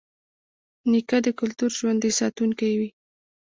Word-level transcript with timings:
نیکه 0.91 1.17
د 1.25 1.27
کلتور 1.39 1.71
ژوندي 1.79 2.11
ساتونکی 2.19 2.71
وي. 2.79 2.89